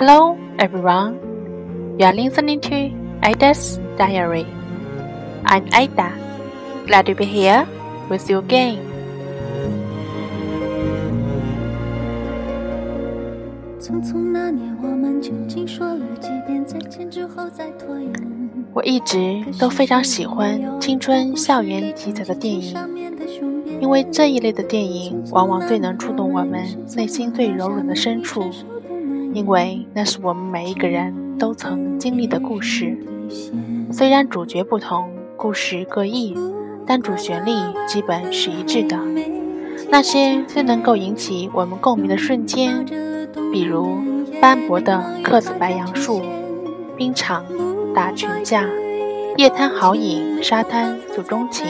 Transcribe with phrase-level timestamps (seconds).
[0.00, 1.20] Hello, everyone.
[1.98, 2.88] You are listening to
[3.22, 4.46] Ada's Diary.
[5.44, 6.16] I'm Ada.
[6.86, 7.68] Glad to be here
[8.08, 8.78] with you again.
[18.72, 22.74] 我一直都非常喜欢青春校园题材的电影，
[23.82, 26.64] 因为这一类的电影往往最能触动我们
[26.96, 28.50] 内心最柔软的深处，
[29.32, 32.96] 因为那是我们每一个人都曾经历的故事。
[33.92, 36.36] 虽然主角不同，故事各异，
[36.86, 37.50] 但主旋律
[37.86, 38.98] 基本是一致的。
[39.88, 42.84] 那些最能够引起我们共鸣的瞬间，
[43.52, 43.98] 比如
[44.40, 46.22] 斑驳的刻子白杨树、
[46.96, 47.44] 冰场。
[47.92, 48.68] 打群架、
[49.36, 51.66] 夜滩豪饮、沙滩诉衷情、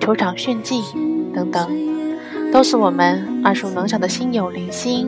[0.00, 0.82] 球场炫技
[1.32, 1.70] 等等，
[2.52, 5.06] 都是我们耳熟能详的心有灵犀。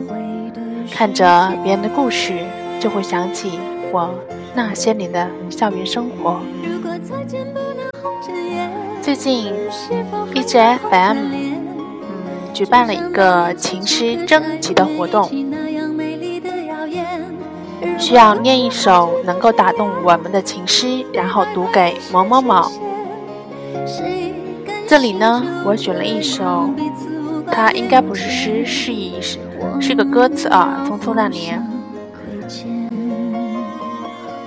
[0.91, 2.33] 看着别人的故事，
[2.79, 3.59] 就会想起
[3.91, 4.09] 我
[4.53, 6.39] 那些年的校园生活。
[9.01, 9.53] 最近
[10.33, 15.29] ，E G F M 嗯举办了一个情诗征集的活动。
[17.97, 22.71] 需要念一首能够打动我们的情诗，然后读给某某某。
[24.87, 26.69] 这里呢，我选了一首，
[27.51, 29.19] 它应该不是诗，是一
[29.81, 30.85] 是个歌词啊。
[30.87, 31.61] 匆匆那年，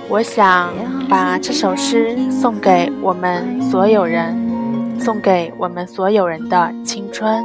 [0.07, 0.71] 我想
[1.07, 7.43] 把这首诗送给我们所有人，送给我们所有人的青春。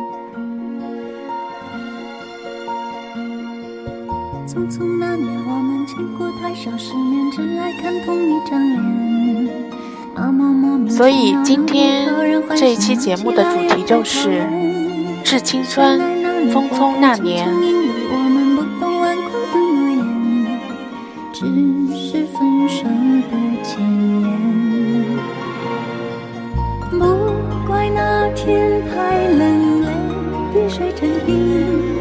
[4.47, 9.05] 匆匆那年，我们经过太少世面，只爱看同一张脸。
[10.89, 12.09] 所以今天
[12.55, 14.43] 这一期节目的主题就是
[15.25, 15.99] 《致青春》，
[16.51, 17.49] 匆匆那年。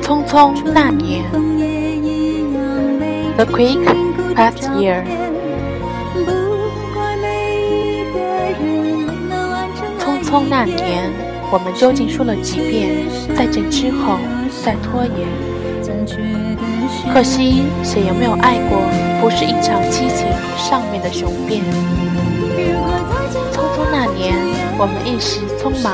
[0.02, 1.24] 匆匆那年。
[3.36, 3.80] The quick
[4.36, 5.04] past year，
[10.00, 11.12] 匆匆那年，
[11.54, 12.90] 我们究竟说了几遍
[13.38, 14.18] 再见之后
[14.66, 15.30] 再拖延？
[17.14, 18.82] 可惜，谁有没有爱过，
[19.22, 20.26] 不是一场激情
[20.58, 21.62] 上面的雄辩。
[23.52, 24.34] 匆匆那年，
[24.80, 25.94] 我们一时匆忙，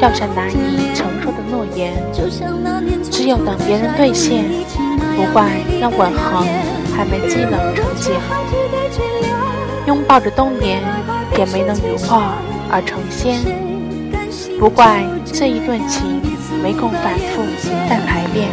[0.00, 1.92] 撂下难以承受的诺言，
[3.10, 4.46] 只有等别人兑现。
[5.14, 6.48] 不怪那吻痕
[6.96, 8.16] 还没积冷成茧，
[9.86, 10.80] 拥抱着冬眠
[11.36, 12.38] 也没能羽化
[12.70, 13.65] 而成仙。
[14.58, 16.22] 不怪这一段情
[16.62, 17.42] 没空反复
[17.88, 18.48] 再排练，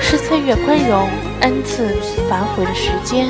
[0.00, 1.08] 是岁月宽容
[1.40, 1.88] 恩赐
[2.28, 3.26] 反悔的时间。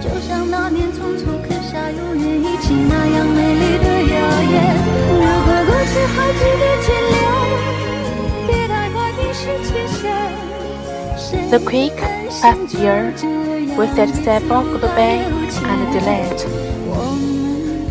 [0.00, 4.16] 就像那年匆促刻下永远一起那样美丽的谣
[4.52, 4.54] 言。
[5.10, 7.16] 如果过去还值得停留，
[8.46, 9.96] 别太快冰释前嫌。
[11.48, 11.96] The quick
[12.42, 13.12] past year
[13.76, 15.24] we said several goodbye
[15.64, 16.75] and delayed.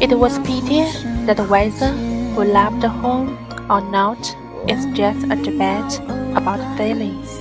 [0.02, 0.84] It was pity
[1.26, 1.94] that whether
[2.38, 3.38] we left home
[3.70, 4.20] or not
[4.68, 6.00] is just a debate
[6.36, 7.40] about feelings.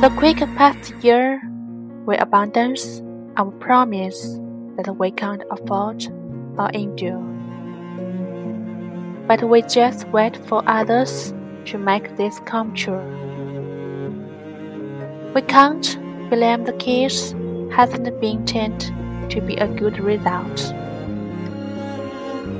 [0.00, 1.42] The quick past year
[2.06, 2.78] we abandoned
[3.36, 4.40] our promise
[4.78, 6.06] that we can't afford
[6.56, 7.20] or endure.
[9.28, 11.34] But we just wait for others
[11.66, 13.04] to make this come true.
[15.34, 15.98] We can't
[16.30, 17.34] blame the case
[17.70, 18.90] hasn't been turned
[19.30, 20.72] to be a good result.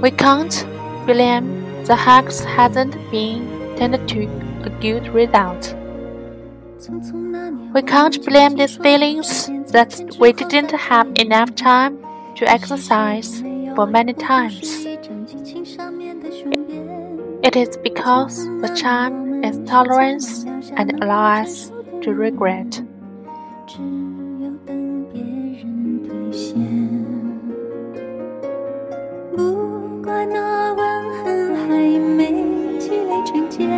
[0.02, 0.66] We can't
[1.06, 4.22] blame the hacks hasn't been turned to
[4.64, 5.74] a good result.
[7.74, 11.98] We can't blame these feelings that we didn't have enough time
[12.36, 13.40] to exercise
[13.76, 14.84] for many times.
[17.42, 20.44] It is because the charm is tolerance
[20.76, 21.70] and allows
[22.02, 22.82] to regret。
[29.34, 30.84] 不管那吻
[31.24, 32.44] 痕还没
[32.78, 33.70] 积累成茧，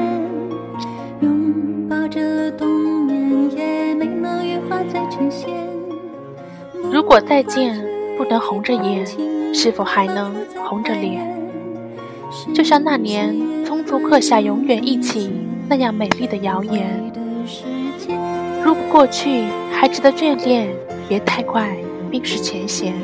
[1.21, 2.69] 拥抱着冬
[3.07, 5.49] 眠也没能羽化再成仙。
[6.93, 7.81] 如果再见
[8.17, 9.07] 不能红着眼，
[9.55, 10.35] 是否还能
[10.65, 11.33] 红着脸？
[12.53, 15.31] 就像那年匆促刻下永远一起
[15.69, 16.89] 那样美丽的谣言。
[18.65, 20.69] 如果过去还值得眷恋，
[21.09, 21.77] 别太快
[22.11, 22.95] 冰释前嫌。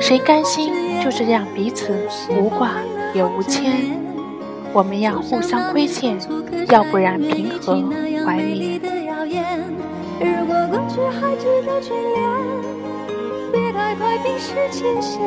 [0.00, 0.72] 谁甘心
[1.02, 1.92] 就这样彼此
[2.30, 2.72] 无挂
[3.14, 3.96] 也无牵？
[4.72, 6.18] 我们要互相亏欠，
[6.68, 7.74] 要不然凭何
[8.24, 8.80] 怀缅？
[10.88, 12.16] 去还值得眷恋，
[13.52, 15.20] 别太快冰释前嫌。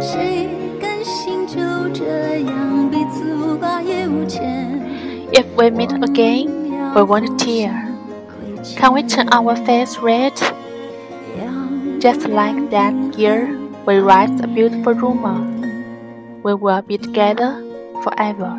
[0.00, 0.48] 谁
[0.80, 1.58] 甘心就
[1.92, 4.80] 这样彼此无挂也无牵
[5.32, 6.48] ？If we meet again,
[6.94, 7.72] we won't tear.
[8.76, 10.32] Can we turn our face red?
[12.02, 13.56] Just like that year,
[13.86, 15.38] we write a beautiful rumor.
[16.42, 17.62] We will be together
[18.02, 18.58] forever.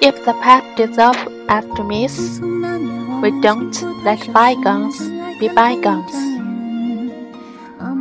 [0.00, 1.18] If the past deserves
[1.48, 2.38] us to miss,
[3.18, 3.74] we don't
[4.06, 5.02] let bygones
[5.40, 6.14] be bygones.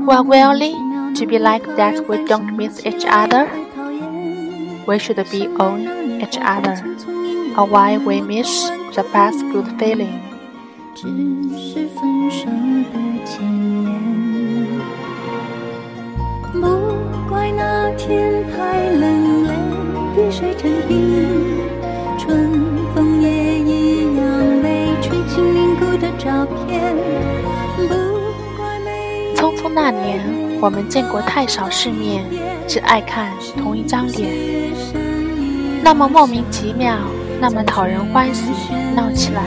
[0.05, 3.49] We are willing to be like that we don't miss each other.
[4.85, 6.77] We should be on each other,
[7.57, 10.21] or why we miss the past good feeling.
[17.97, 19.53] 天太冷了，
[20.15, 21.27] 雨水成冰。
[29.35, 30.19] 匆匆那年，
[30.61, 32.23] 我们见过太少世面，
[32.67, 34.29] 只爱看同一张脸。
[35.83, 36.95] 那么莫名其妙，
[37.39, 38.51] 那么讨人欢喜，
[38.95, 39.43] 闹起来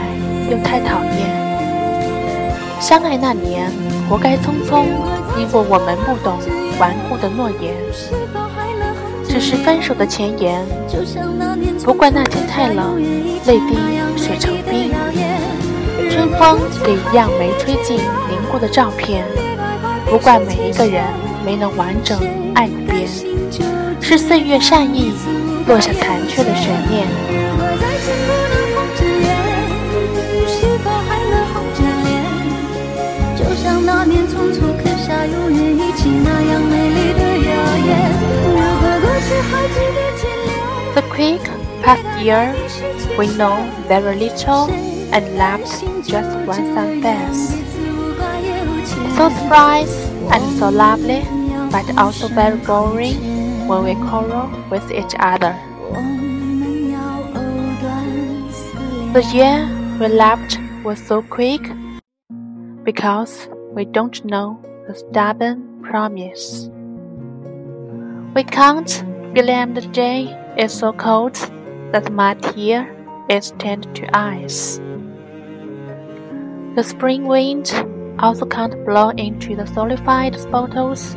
[0.49, 1.41] 又太讨厌。
[2.79, 3.71] 相爱那年，
[4.09, 4.85] 活该匆匆，
[5.37, 6.39] 因为我们不懂
[6.79, 7.75] 顽固的诺言，
[9.31, 10.61] 只是分手的前言。
[11.85, 13.01] 不怪那天太冷，
[13.47, 13.77] 泪滴
[14.17, 14.91] 水成冰。
[16.09, 19.23] 春风给一样没吹进凝固的照片，
[20.05, 21.01] 不怪每一个人
[21.45, 22.19] 没能完整
[22.53, 23.07] 爱一遍，
[24.01, 25.13] 是岁月善意
[25.65, 27.40] 落下残缺的悬念。
[41.21, 42.49] The quick past year,
[43.15, 44.71] we know very little
[45.13, 45.69] and left
[46.09, 47.61] just one sunface.
[49.15, 50.01] So surprised
[50.33, 51.21] and so lovely,
[51.69, 55.53] but also very boring when we quarrel with each other.
[59.13, 59.69] The year
[59.99, 61.61] we left was so quick
[62.83, 66.67] because we don't know the stubborn promise.
[68.33, 69.03] We can't
[69.35, 71.35] believe the day is so cold
[71.91, 72.87] that my tear
[73.29, 74.79] is turned to ice.
[76.75, 77.73] The spring wind
[78.19, 81.15] also can't blow into the solidified photos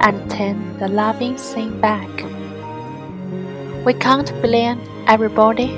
[0.00, 2.10] and turn the loving thing back.
[3.84, 5.68] We can't blame everybody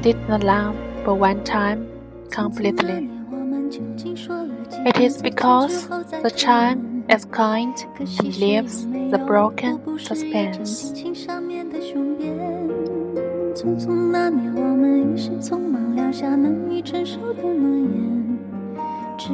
[0.00, 1.88] did not love for one time
[2.30, 3.08] completely.
[4.86, 10.92] It is because the charm is kind and leaves the broken suspense.
[13.64, 18.38] 匆匆那年，我们一时匆忙撂下难以承受的诺言。
[19.16, 19.32] 只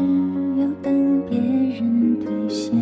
[0.56, 2.72] 有等别人兑现。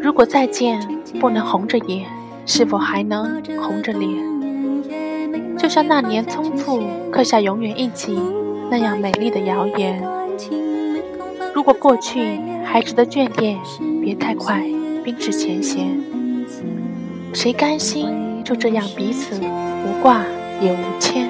[0.00, 0.80] 如果再见
[1.20, 2.06] 不能红着眼，
[2.46, 4.16] 是否还能红着脸？
[5.58, 6.80] 就像那年匆促
[7.12, 8.18] 刻下永远一起
[8.70, 10.02] 那样美丽的谣言。
[11.52, 13.58] 如果过去还值得眷恋，
[14.00, 14.64] 别太快
[15.04, 15.88] 冰释前嫌。
[17.32, 20.22] 谁甘心就这样彼此无挂？
[20.60, 21.28] 也无牵，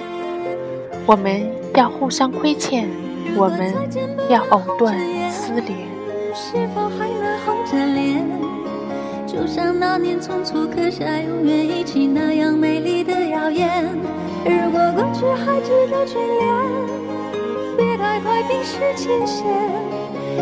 [1.04, 2.88] 我们要互相亏欠，
[3.36, 3.74] 我们
[4.30, 4.96] 要藕断
[5.30, 5.76] 丝连。
[6.34, 8.24] 是否还能红着脸？
[9.26, 13.84] 就像那年匆促刻下永远一起那样美丽的谣言。
[14.46, 16.46] 如果过去还值得眷恋，
[17.76, 19.44] 别太快冰释前嫌。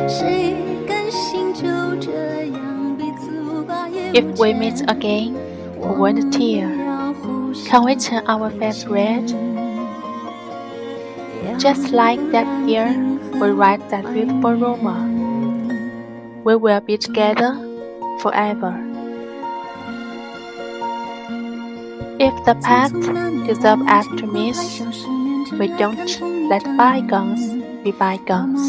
[0.08, 0.54] 谁
[0.86, 1.64] 甘心就
[2.00, 2.45] 这样
[4.16, 5.36] ？If we meet again,
[5.76, 6.72] we won't tear.
[7.68, 9.28] Can we turn our face red?
[11.60, 12.88] Just like that year,
[13.36, 15.04] we write that beautiful rumor.
[16.44, 17.60] We will be together
[18.24, 18.72] forever.
[22.16, 22.96] If the past
[23.44, 24.80] deserves us to miss,
[25.60, 26.08] we don't
[26.48, 27.52] let bygones
[27.84, 28.64] be bygones.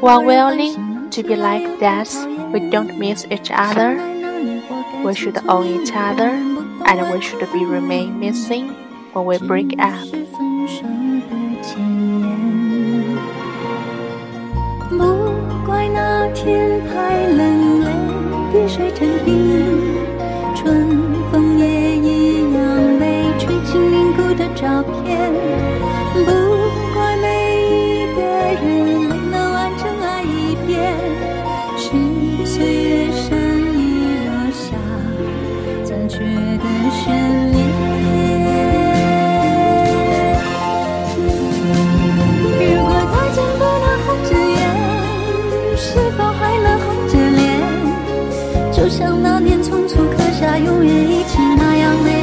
[0.00, 2.08] We are willing to be like that,
[2.51, 3.97] we don't miss each other.
[5.03, 6.29] We should own each other
[6.85, 8.73] and we should be remain missing
[9.13, 10.07] when we break up.
[14.89, 14.97] 不
[15.65, 17.89] 怪那天太冷了，
[18.53, 19.35] 雨水成冰，
[20.55, 20.87] 春
[21.31, 25.58] 风也一样被吹进凝固的照片。
[48.80, 52.19] 就像那年匆促刻下永远一起那样美